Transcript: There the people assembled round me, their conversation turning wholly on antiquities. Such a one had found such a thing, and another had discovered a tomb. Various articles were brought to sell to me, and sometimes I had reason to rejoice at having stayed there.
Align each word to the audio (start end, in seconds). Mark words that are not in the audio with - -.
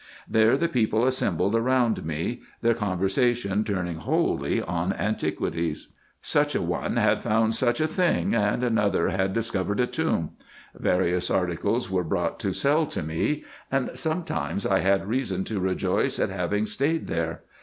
There 0.27 0.57
the 0.57 0.67
people 0.67 1.05
assembled 1.05 1.53
round 1.53 2.03
me, 2.03 2.41
their 2.63 2.73
conversation 2.73 3.63
turning 3.63 3.97
wholly 3.97 4.59
on 4.59 4.91
antiquities. 4.93 5.89
Such 6.23 6.55
a 6.55 6.61
one 6.63 6.97
had 6.97 7.21
found 7.21 7.53
such 7.53 7.79
a 7.79 7.87
thing, 7.87 8.33
and 8.33 8.63
another 8.63 9.09
had 9.09 9.31
discovered 9.31 9.79
a 9.79 9.85
tomb. 9.85 10.31
Various 10.73 11.29
articles 11.29 11.91
were 11.91 12.03
brought 12.03 12.39
to 12.39 12.51
sell 12.51 12.87
to 12.87 13.03
me, 13.03 13.43
and 13.71 13.91
sometimes 13.93 14.65
I 14.65 14.79
had 14.79 15.07
reason 15.07 15.43
to 15.43 15.59
rejoice 15.59 16.17
at 16.17 16.31
having 16.31 16.65
stayed 16.65 17.05
there. 17.05 17.41